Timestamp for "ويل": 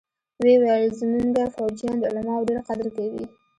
0.61-0.91